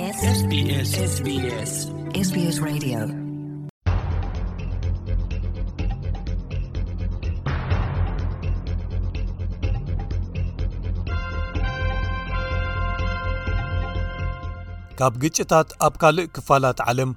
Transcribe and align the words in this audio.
ኣብ 15.85 15.93
ካልእ 16.01 16.27
ክፋላት 16.33 16.79
ዓለም 16.87 17.13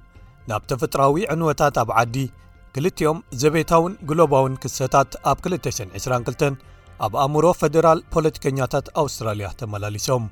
ናብ 0.49 0.61
ተፈጥራዊ 0.69 1.21
ዕንወታት 1.33 1.77
ኣብ 1.81 1.91
ዓዲ 2.01 2.27
ክልቲኦም 2.75 3.19
ዘቤታውን 3.41 3.95
ግሎባውን 4.09 4.55
ክሰታት 4.63 5.11
ኣብ 5.33 5.37
222 5.47 6.47
ኣብ 7.07 7.13
ኣእምሮ 7.25 7.45
ፈደራል 7.63 7.99
ፖለቲከኛታት 8.15 8.87
ኣውስትራልያ 9.03 9.49
ተመላሊሶም 9.61 10.25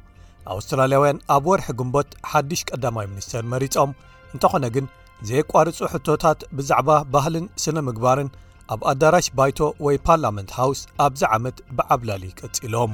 ኣውስትራልያውያን 0.54 1.20
ኣብ 1.36 1.46
ወርሒ 1.52 1.68
ግንቦት 1.80 2.10
ሓድሽ 2.32 2.62
ቀዳማይ 2.72 3.06
ሚኒስተር 3.12 3.44
መሪፆም 3.54 3.92
እንተኾነ 4.36 4.66
ግን 4.76 4.86
ዘየቋርፁ 5.30 5.80
ሕቶታት 5.94 6.40
ብዛዕባ 6.58 6.92
ባህልን 7.14 7.46
ስነ 7.64 7.78
ምግባርን 7.88 8.30
ኣብ 8.74 8.82
ኣዳራሽ 8.92 9.28
ባይቶ 9.38 9.60
ወይ 9.86 9.96
ፓርላመንት 10.08 10.52
ሃውስ 10.60 10.82
ኣብዚ 11.06 11.22
ዓመት 11.38 11.58
ብዓብላሊ 11.78 12.24
ቀፂሎም 12.40 12.94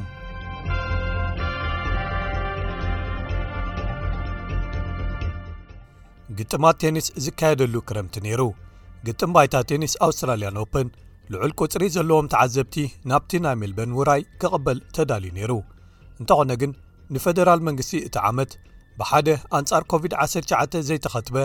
ግጥማት 6.40 6.76
ቴኒስ 6.84 7.06
ዝካየደሉ 7.26 7.76
ክረምቲ 7.90 8.16
ነይሩ 8.26 8.42
ግጥም 9.08 9.32
ባይታ 9.36 9.56
ቴኒስ 9.70 9.94
ኣውስትራልያን 10.06 10.60
ኦፕን 10.64 10.88
ልዑል 11.34 11.52
ቁፅሪ 11.62 11.84
ዘለዎም 11.96 12.28
ተዓዘብቲ 12.34 12.76
ናብቲ 13.12 13.32
ናይ 13.46 13.56
ሜልበን 13.62 13.94
ውራይ 14.00 14.22
ክቕበል 14.42 14.78
ተዳልዩ 14.98 15.32
ነይሩ 15.38 15.54
እንተኾነግን 16.22 16.72
ንፈደራል 17.16 17.60
መንግስቲ 17.68 17.92
እቲ 18.08 18.16
ዓመት 18.30 18.52
ብሓደ 19.00 19.28
ኣንጻር 19.58 19.84
ኮቪድ-19 19.92 20.78
ዘይተኸትበ 20.88 21.38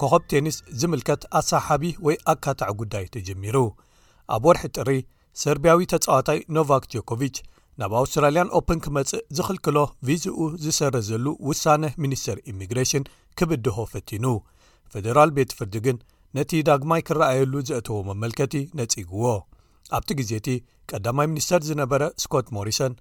ኮኸብ 0.00 0.22
ቴኒስ 0.32 0.56
ዝምልከት 0.80 1.22
ኣሳሓቢ 1.38 1.84
ወይ 2.06 2.16
ኣካታዕ 2.32 2.70
ጉዳይ 2.80 3.04
ተጀሚሩ 3.14 3.56
ኣብ 4.34 4.44
ወርሒ 4.48 4.64
ጥሪ 4.78 4.90
ሰርብያዊ 5.42 5.82
ተጻዋታይ 5.92 6.38
ኖቫክ 6.56 6.84
ጆኮቭች 6.92 7.36
ናብ 7.80 7.92
ኣውስትራልያን 8.00 8.52
ኦፕን 8.58 8.78
ክመፅእ 8.84 9.24
ዝኽልክሎ 9.36 9.78
ቪዚኡ 10.06 10.38
ዝሰረ 10.64 10.94
ዘሉ 11.08 11.26
ውሳነ 11.48 11.82
ሚኒስተር 12.04 12.38
ኢሚግሬሽን 12.52 13.04
ክብድሆ 13.40 13.76
ፈቲኑ 13.92 14.24
ፈደራል 14.92 15.30
ቤት 15.36 15.50
ፍርዲ 15.58 15.74
ግን 15.86 15.98
ነቲ 16.36 16.50
ዳግማይ 16.68 17.00
ክረኣየሉ 17.08 17.52
ዘእተዎ 17.68 17.98
መመልከቲ 18.08 18.54
ነጺግዎ 18.78 19.22
ኣብቲ 19.96 20.10
ግዜ 20.20 20.30
እቲ 20.40 20.48
ቀዳማይ 20.92 21.26
ሚኒስተር 21.32 21.60
ዝነበረ 21.68 22.02
ስኮት 22.22 22.48
ሞሪሰን 22.56 22.92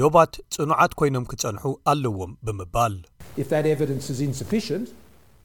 ዶባት 0.00 0.32
ጽኑዓት 0.54 0.92
ኰይኖም 1.00 1.24
ክጸንሑ 1.30 1.64
ኣለዎም 1.90 2.30
ብምባል 2.46 2.94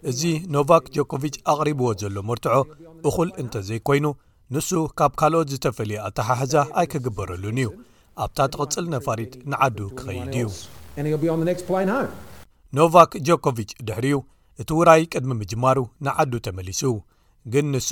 እዚ 0.09 0.21
ኖቫክ 0.55 0.85
ጆኮቭች 0.95 1.35
ኣቕሪብዎ 1.51 1.87
ዘሎ 2.01 2.15
መርትዖ 2.29 2.55
እኹል 3.09 3.29
እንተ 3.41 3.53
ዘይኰይኑ 3.67 4.05
ንሱ 4.55 4.69
ካብ 4.99 5.13
ካልኦት 5.19 5.49
ዝተፈልየ 5.53 5.99
ኣታ 6.07 6.17
ሓህዛ 6.29 6.53
ኣይኪግበረሉን 6.81 7.57
እዩ 7.63 7.69
ኣብታ 8.23 8.39
ትቕጽል 8.53 8.85
ነፋሪት 8.95 9.33
ንዓዱ 9.51 9.77
ክኸይ 9.97 10.19
እዩ 10.33 10.47
ኖቫክ 12.79 13.11
ጆኮቭች 13.27 13.71
ድሕርዩ 13.89 14.15
እቲ 14.61 14.69
ውራይ 14.79 15.01
ቅድሚ 15.13 15.31
ምጅማሩ 15.41 15.79
ንዓዱ 16.05 16.33
ተመሊሱ 16.47 16.81
ግን 17.55 17.65
ንሱ 17.73 17.89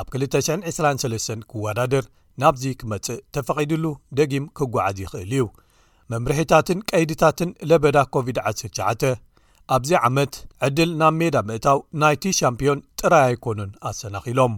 ኣብ 0.00 0.06
223 0.20 1.48
ኪወዳድር 1.50 2.04
ናብዚ 2.44 2.64
ክመጽእ 2.80 3.22
ተፈቒድሉ 3.34 3.84
ደጊም 4.20 4.44
ኪጓዓዝ 4.58 4.98
ይኽእል 5.04 5.32
እዩ 5.38 5.44
መምርሒታትን 6.12 6.78
ቀይድታትን 6.90 7.50
ለበዳ 7.70 7.96
ኮቪድ-19 8.14 9.00
ኣብዚ 9.74 9.90
ዓመት 10.08 10.34
ዕድል 10.66 10.90
ናብ 11.00 11.14
ሜዳ 11.20 11.36
ምእታው 11.48 11.78
ናይቲ 12.02 12.22
ሻምፒዮን 12.38 12.78
ጥራይ 13.00 13.24
ኣይኮኑን 13.30 13.72
ኣሰናኺሎም 13.88 14.54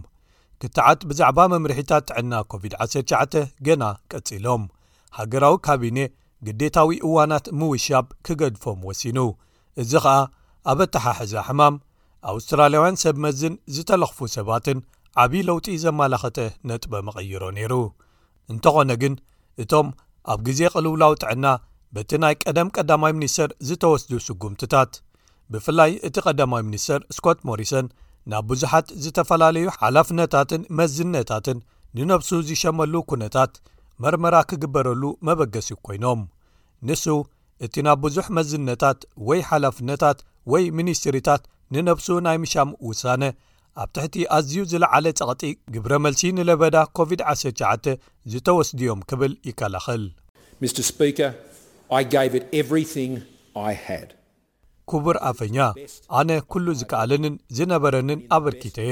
ክታዓት 0.61 1.01
ብዛዕባ 1.09 1.39
መምርሒታት 1.53 2.03
ጥዕና 2.09 2.33
ኮቪድ-19 2.51 3.35
ገና 3.67 3.83
ቀጺሎም 4.11 4.63
ሃገራዊ 5.17 5.55
ካቢነ 5.65 5.99
ግዴታዊ 6.49 6.91
እዋናት 7.07 7.45
ምውሻብ 7.61 8.05
ክገድፎም 8.27 8.79
ወሲኑ 8.89 9.19
እዚ 9.83 9.91
ኸኣ 10.05 10.15
ኣበ 10.71 10.79
ኣተሓሕዛ 10.89 11.33
ሕማም 11.47 11.75
ኣውስትራልያውያን 12.31 12.99
ሰብ 13.03 13.17
መዝን 13.25 13.53
ዝተለኽፉ 13.75 14.17
ሰባትን 14.37 14.79
ዓብዪ 15.23 15.41
ለውጢ 15.49 15.67
ዘመላኽተ 15.83 16.39
ነጥበ 16.71 16.93
መቐይሮ 17.07 17.43
ነይሩ 17.59 17.73
እንተኾነ 18.53 18.91
ግን 19.03 19.13
እቶም 19.63 19.87
ኣብ 20.31 20.39
ግዜ 20.47 20.59
ቅልውላው 20.73 21.13
ጥዕና 21.21 21.45
በቲ 21.95 22.11
ናይ 22.23 22.33
ቀደም 22.43 22.67
ቀዳማይ 22.77 23.13
ምኒስተር 23.17 23.49
ዝተወስዱ 23.67 24.11
ስጉምትታት 24.27 24.91
ብፍላይ 25.53 25.91
እቲ 26.07 26.15
ቀዳማይ 26.27 26.61
ምኒስተር 26.67 27.01
ስኮት 27.15 27.39
ሞሪሰን 27.47 27.87
ናብ 28.31 28.45
ብዙሓት 28.51 28.87
ዝተፈላለዩ 29.03 29.65
ሓላፍነታትን 29.79 30.61
መዝነታትን 30.79 31.59
ንነብሱ 31.97 32.29
ዝሸመሉ 32.49 32.93
ኩነታት 33.11 33.53
መርመራ 34.03 34.35
ክግበረሉ 34.49 35.01
መበገሲ 35.27 35.69
ኮይኖም 35.85 36.21
ንሱ 36.89 37.03
እቲ 37.65 37.75
ናብ 37.87 37.99
ብዙሕ 38.05 38.25
መዝነታት 38.37 38.99
ወይ 39.29 39.39
ሓላፍነታት 39.49 40.19
ወይ 40.51 40.63
ሚኒስትሪታት 40.77 41.41
ንነብሱ 41.75 42.07
ናይ 42.27 42.37
ምሻም 42.43 42.69
ውሳነ 42.89 43.21
ኣብ 43.81 43.89
ትሕቲ 43.95 44.15
ኣዝዩ 44.37 44.55
ዝለዓለ 44.71 45.05
ጸቕጢ 45.19 45.43
ግብረ 45.73 45.91
መልሲ 46.05 46.21
ንለበዳ 46.37 46.75
ኮቪድ-19 46.97 47.87
ዝተወስድዮም 48.31 49.01
ክብል 49.09 49.33
ይከላኸል 49.49 50.03
ክቡር 54.91 55.17
ኣፈኛ 55.29 55.57
ኣነ 56.21 56.29
ኵሉ 56.53 56.67
ዝከኣለንን 56.79 57.35
ዝነበረንን 57.59 58.19
ኣበርኪተየ 58.37 58.91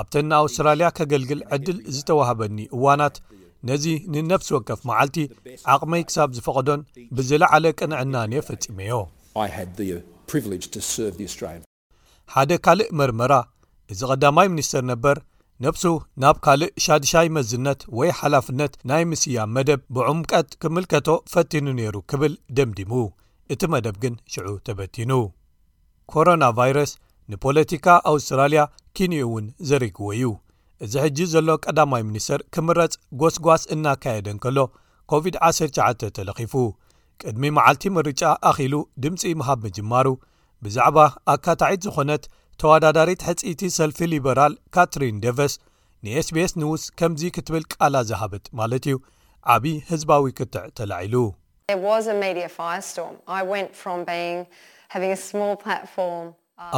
ኣብተንኣውስትራልያ 0.00 0.86
ኬገልግል 0.98 1.40
ዕድል 1.56 1.78
ዝተዋህበኒ 1.96 2.56
እዋናት 2.78 3.16
ነዚ 3.70 3.84
ንነፍሲ 4.14 4.48
ወከፍ 4.56 4.80
መዓልቲ 4.90 5.16
ዓቕመይ 5.74 6.02
ክሳብ 6.08 6.28
ዝፈቐዶን 6.36 6.80
ብዝለዓለ 7.18 7.64
ቅንዕናን 7.80 8.32
እየ 8.36 8.44
ፈጺመዮ 8.48 8.94
ሓደ 12.36 12.52
ካልእ 12.64 12.90
መርመራ 12.98 13.32
እዚ 13.92 14.00
ቐዳማይ 14.12 14.46
ሚኒስተር 14.52 14.82
ነበር 14.92 15.16
ነብሱ 15.64 15.84
ናብ 16.22 16.36
ካልእ 16.44 16.70
ሻድይ 16.84 17.28
መዝነት 17.36 17.80
ወይ 17.98 18.10
ሓላፍነት 18.20 18.72
ናይ 18.88 19.02
ምስያም 19.10 19.52
መደብ 19.56 19.80
ብዑምቀት 19.96 20.48
ክምልከቶ 20.62 21.08
ፈቲኑ 21.32 21.66
ነይሩ 21.78 21.94
ክብል 22.10 22.32
ደምድሙ 22.56 22.92
እቲ 23.54 23.62
መደብ 23.74 23.96
ግን 24.02 24.14
ሽዑ 24.32 24.48
ተበቲኑ 24.66 25.12
ኮሮና 26.12 26.44
ቫይረስ 26.58 26.90
ንፖለቲካ 27.32 27.86
ኣውስትራልያ 28.10 28.60
ኪንኡ 28.96 29.20
እውን 29.28 29.46
ዘርግዎ 29.68 30.08
እዩ 30.16 30.26
እዚ 30.84 30.92
ሕጂ 31.04 31.18
ዘሎ 31.34 31.48
ቀዳማይ 31.66 32.02
ምኒስተር 32.08 32.40
ክምረፅ 32.54 32.94
ጎስጓስ 33.20 33.62
እናካየደን 33.74 34.38
ከሎ 34.44 34.58
ኮቪድ-19 35.10 36.02
ተለኺፉ 36.16 36.52
ቅድሚ 37.22 37.48
መዓልቲ 37.56 37.84
ምርጫ 37.96 38.22
ኣኺሉ 38.50 38.74
ድምፂ 39.02 39.22
ምሃብ 39.40 39.60
ምጅማሩ 39.66 40.06
ብዛዕባ 40.64 40.98
ኣካታዒት 41.34 41.80
ዝኾነት 41.86 42.24
ተወዳዳሪት 42.62 43.20
ሕፂኢቲ 43.28 43.60
ሰልፊ 43.78 43.98
ሊበራል 44.12 44.54
ካትሪን 44.74 45.16
ደቨስ 45.24 45.54
ንስbs 46.06 46.52
ንውስ 46.60 46.82
ከምዚ 46.98 47.22
ክትብል 47.36 47.64
ቃላ 47.72 47.94
ዝሃበት 48.10 48.44
ማለት 48.58 48.84
እዩ 48.90 48.96
ዓብዪ 49.54 49.72
ህዝባዊ 49.90 50.24
ክትዕ 50.38 50.64
ተላዒሉ 50.78 51.14
uh, 51.26 51.34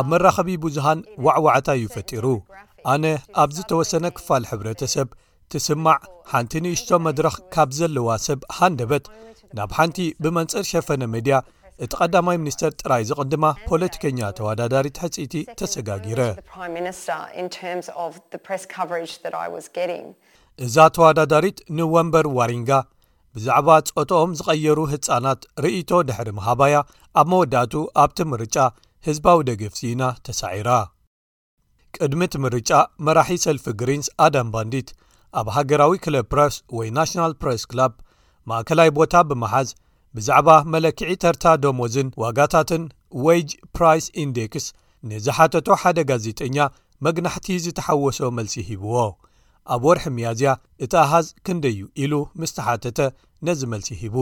ኣብ 0.01 0.07
መራኸቢ 0.13 0.49
ብዙሃን 0.65 1.01
ዋዕዋዕታ 1.27 1.69
ዩ 1.83 1.87
ፈጢሩ 1.95 2.25
ኣነ 2.95 3.05
ኣብ 3.43 3.51
ዝተወሰነ 3.59 4.07
ክፋል 4.17 4.45
ሕብረተሰብ 4.51 5.09
ትስማዕ 5.53 6.01
ሓንቲ 6.33 6.53
ንእስቶ 6.65 6.89
መድረኽ 7.07 7.37
ካብ 7.57 7.69
ዘለዋ 7.79 8.09
ሰብ 8.27 8.41
ሃንደበት 8.57 9.05
ናብ 9.59 9.71
ሓንቲ 9.79 9.99
ብመንፅር 10.23 10.65
ሸፈነ 10.73 11.03
መድያ 11.15 11.37
እቲ 11.85 11.93
ቀዳማይ 12.03 12.37
ሚኒስተር 12.43 12.71
ጥራይ 12.81 13.03
ዝቕድማ 13.09 13.45
ፖለቲከኛ 13.71 14.21
ተወዳዳሪት 14.39 14.97
ሕፂኢቲ 15.03 15.35
ተሰጋጊረእዛ 15.61 16.57
ተወዳዳሪት 20.97 21.59
ንወንበር 21.79 22.27
ዋሪንጋ 22.39 22.71
ብዛዕባ 23.37 23.69
ፆትኦም 23.97 24.31
ዝቐየሩ 24.39 24.79
ህፃናት 24.93 25.41
ርእቶ 25.65 25.91
ድሕሪ 26.09 26.29
መሃባያ 26.39 26.77
ኣብ 27.21 27.27
መወዳእቱ 27.33 27.75
ኣብቲ 28.03 28.19
ምርጫ 28.35 28.57
ህዝባዊ 29.07 29.39
ደገፍ 29.51 29.75
ዚና 29.81 30.03
ተሳዒራ 30.27 30.71
ቅድሚ 31.97 32.23
ቲ 32.33 32.39
ምርጫ 32.45 32.71
መራሒ 33.07 33.37
ሰልፊ 33.45 33.67
ግሪንስ 33.83 34.09
ኣዳም 34.27 34.49
ባንዲት 34.55 34.89
ኣብ 35.41 35.47
ሃገራዊ 35.57 35.95
ክለብ 36.07 36.27
ፕረስ 36.33 36.57
ወይ 36.79 36.89
ናሽናል 36.97 37.35
ፕሬስ 37.43 37.63
ክላብ 37.71 37.95
ማእከላይ 38.51 38.91
ቦታ 38.99 39.15
ብመሓዝ 39.31 39.69
ብዛዕባ 40.17 40.49
መለክዒ 40.73 41.13
ተርታ 41.23 41.45
ዶሞዝን 41.63 42.09
ዋጋታትን 42.23 42.85
ዋጅ 43.25 43.49
ፕራ 43.77 43.87
ኢንዴክስ 44.23 44.67
ንዝሓተቶ 45.11 45.67
ሓደ 45.83 45.99
ጋዜጠኛ 46.11 46.57
መግናሕቲ 47.07 47.47
ዝተሓወሶ 47.65 48.21
መልሲ 48.39 48.55
ሂብዎ 48.69 48.95
ኣብ 49.75 49.83
ወርሒ 49.89 50.05
መያዝያ 50.17 50.53
እቲ 50.85 50.93
ኣሃዝ 51.03 51.27
ክንደዩ 51.47 51.81
ኢሉ 52.03 52.15
ምስተሓተተ 52.43 53.01
ነዚ 53.49 53.61
መልሲ 53.73 53.89
ሂቡ 54.03 54.17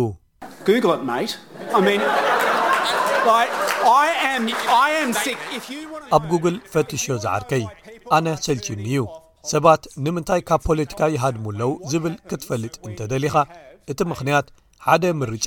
ኣብ 6.17 6.25
ጉግል 6.33 6.57
ፈትሽ 6.75 7.05
ዝዓርከይ 7.27 7.65
ኣነ 8.17 8.27
ሰልችኒእዩ 8.45 9.07
ሰባት 9.53 9.83
ንምንታይ 10.05 10.41
ካብ 10.49 10.61
ፖለቲካ 10.69 11.01
ይሃድሙለው 11.17 11.73
ዝብል 11.91 12.15
ክትፈልጥ 12.31 12.75
እንተደሊኻ 12.89 13.35
እቲ 13.93 13.99
ምክንያት 14.13 14.47
ሓደ 14.85 15.05
ምርጫ 15.23 15.47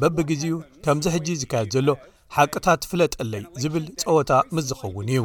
በብግዜኡ 0.00 0.54
ከምዚ 0.84 1.06
ሕጂ 1.14 1.28
ዝካየድ 1.40 1.72
ዘሎ 1.76 1.88
ሓቅታት 2.36 2.82
ፍለጠለይ 2.90 3.42
ዝብል 3.62 3.86
ፀወታ 4.02 4.32
ምስዝኸውን 4.56 5.08
እዩ 5.14 5.22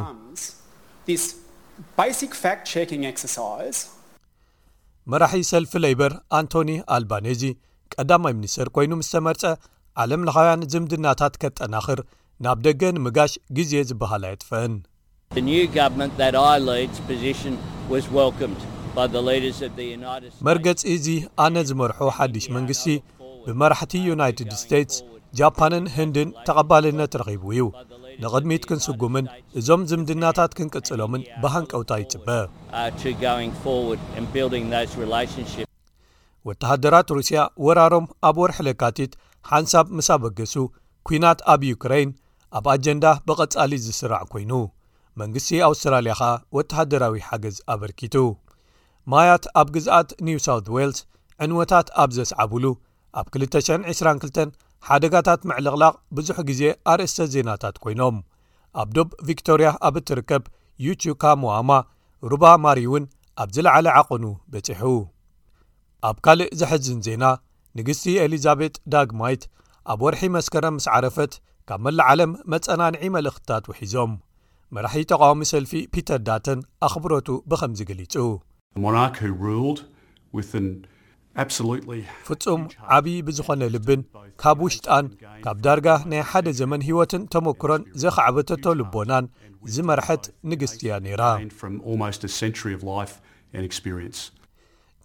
መራሒ 5.12 5.42
ሰልፊ 5.52 5.72
ለይበር 5.84 6.12
ኣንቶኒ 6.36 6.70
ኣልባኔዚ 6.96 7.42
ቀዳማይ 7.94 8.32
ሚኒስተር 8.38 8.68
ኮይኑ 8.76 8.92
ምስ 9.00 9.10
ተመርፀ 9.14 9.42
ዓለምለኻውያን 10.02 10.62
ዝምድናታት 10.72 11.34
ከጠናኽር 11.42 12.00
ናብ 12.44 12.58
ደገ 12.66 12.82
ንምጋሽ 12.96 13.32
ግዜ 13.58 13.72
ዝበሃላየ 13.90 14.34
ትፍአን 14.40 14.74
መርገጺ 20.48 20.80
እዚ 20.96 21.06
ኣነ 21.44 21.56
ዝመርሖ 21.68 21.98
ሓዱሽ 22.18 22.46
መንግስቲ 22.56 22.86
ብመራሕቲ 23.46 23.92
ዩናይትድ 24.10 24.50
ስተትስ 24.62 24.96
ጃፓንን 25.38 25.84
ህንድን 25.96 26.28
ተቐባልነት 26.46 27.12
ረኺቡ 27.20 27.44
እዩ 27.54 27.64
ንቕድሚት 28.22 28.62
ክንስጉምን 28.68 29.26
እዞም 29.58 29.82
ዝምድናታት 29.90 30.52
ክንቅጽሎምን 30.58 31.22
ብሃንቀውታ 31.42 31.90
ይጽበእ 32.02 32.44
ወተሃደራት 36.48 37.08
ሩስያ 37.16 37.38
ወራሮም 37.66 38.04
ኣብ 38.28 38.36
ወርሒ 38.42 38.58
ለካቲት 38.68 39.12
ሓንሳብ 39.50 39.86
ምስ 39.98 40.08
በገሱ 40.22 40.54
ኲናት 41.08 41.38
ኣብ 41.54 41.62
ዩክራይን 41.72 42.10
ኣብ 42.58 42.66
ኣጀንዳ 42.74 43.04
ብቐጻሊ 43.28 43.72
ዝስራዕ 43.86 44.22
ኰይኑ 44.36 44.52
መንግስቲ 45.20 45.48
ኣውስትራልያ 45.68 46.12
ኸኣ 46.20 46.30
ወተሃደራዊ 46.56 47.16
ሓገዝ 47.28 47.56
ኣበርኪቱ 47.74 48.14
ማያት 49.12 49.44
ኣብ 49.62 49.68
ግዝኣት 49.76 50.08
ኒውሳው 50.28 50.60
ዋልስ 50.76 51.00
ዕንወታት 51.44 51.88
ኣብ 52.02 52.10
ዘስዓብሉ 52.18 52.64
ኣብ 53.20 53.26
222 53.34 54.50
ሓደጋታት 54.88 55.40
ምዕልቕላቕ 55.48 55.94
ብዙሕ 56.16 56.38
ግዜ 56.48 56.62
ኣርእስተስ 56.92 57.28
ዜናታት 57.34 57.76
ኰይኖም 57.84 58.16
ኣብ 58.82 58.88
ዶብ 58.96 59.08
ቪክቶርያ 59.28 59.68
ኣብ 59.88 59.96
ትርከብ 60.08 60.42
ዩቱካሞዋማ 60.86 61.70
ሩባ 62.30 62.44
ማሪ 62.64 62.80
እውን 62.88 63.04
ኣብ 63.42 63.48
ዝለዕለ 63.56 63.86
ዓቐኑ 64.00 64.24
በጺሑ 64.52 64.82
ኣብ 66.08 66.16
ካልእ 66.26 66.50
ዜሐዝን 66.60 67.00
ዜና 67.06 67.24
ንግስቲ 67.78 68.04
ኤሊዛቤጥ 68.26 68.74
ዳግማይት 68.94 69.42
ኣብ 69.92 70.00
ወርሒ 70.06 70.22
መስከረ 70.36 70.64
ምስ 70.76 70.86
ዓረፈት 70.96 71.32
ካብ 71.68 71.80
መላእዓለም 71.86 72.32
መጸናንዒ 72.52 73.02
መልእኽትታት 73.16 73.64
ውሒዞም 73.70 74.12
መራሒ 74.76 75.02
ተቓውሚ 75.12 75.42
ሰልፊ 75.52 75.72
ፒተር 75.94 76.20
ዳተን 76.28 76.60
ኣኽብሮቱ 76.88 77.28
ብኸምዚ 77.50 77.80
ገሊጹ 77.90 78.14
ፍጹም 82.28 82.62
ዓብዪ 82.96 83.14
ብዝኾነ 83.26 83.62
ልብን 83.72 84.00
ካብ 84.42 84.58
ውሽጣን 84.66 85.06
ካብ 85.44 85.56
ዳርጋ 85.64 85.88
ናይ 86.10 86.22
ሓደ 86.30 86.46
ዘመን 86.60 86.80
ህይወትን 86.88 87.22
ተመክሮን 87.34 87.82
ዘኻዕበተቶ 88.02 88.64
ልቦናን 88.80 89.26
ዝመርሐት 89.74 90.24
ንግስትእያ 90.52 90.92
ነይራ 91.06 91.22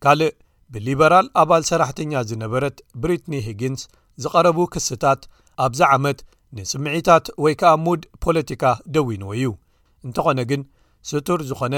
ካልእ 0.04 0.34
ብሊበራል 0.74 1.28
ኣባል 1.42 1.64
ሰራሕተኛ 1.70 2.14
ዝነበረት 2.30 2.78
ብሪትኒ 3.02 3.34
ሂግንስ 3.48 3.82
ዝቐረቡ 4.24 4.60
ክስታት 4.74 5.22
ኣብዛ 5.66 5.82
ዓመት 5.98 6.20
ንስምዒታት 6.58 7.26
ወይ 7.44 7.56
ከኣ 7.62 7.74
ሙድ 7.86 8.02
ፖለቲካ 8.26 8.64
ደዊንዎ 8.96 9.32
እዩ 9.40 9.52
እንተዀነ 10.08 10.40
ግን 10.52 10.64
ስቱር 11.12 11.42
ዝዀነ 11.52 11.76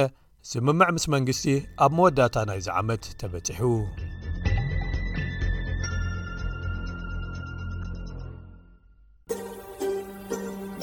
ስምምዕ 0.52 0.90
ምስ 0.98 1.06
መንግስቲ 1.16 1.48
ኣብ 1.86 1.92
መወዳእታ 2.00 2.38
ናይዚ 2.52 2.68
ዓመት 2.82 3.04
ተበጺሑ 3.22 3.62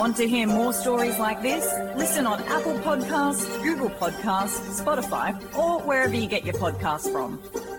want 0.00 0.17
to 0.17 0.26
hear 0.26 0.47
more 0.47 0.73
stories 0.73 1.19
like 1.19 1.43
this 1.43 1.62
listen 1.94 2.26
on 2.26 2.41
apple 2.44 2.73
podcast 2.79 3.47
google 3.62 3.91
podcast 3.91 4.81
spotify 4.82 5.29
or 5.55 5.79
wherever 5.82 6.14
you 6.17 6.26
get 6.26 6.43
your 6.43 6.55
podcast 6.55 7.12
from 7.12 7.70